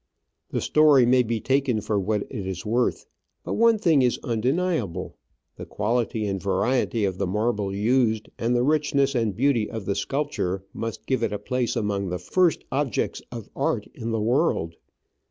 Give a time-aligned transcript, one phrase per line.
[0.49, 3.05] The story may be taken for what it is worth;
[3.43, 5.15] but one thing is undeniable—
[5.57, 9.93] the quality and variety of the marble used, and the richness and beauty of the
[9.93, 14.73] sculpture, must give it a place amongst the first objects of art in the world.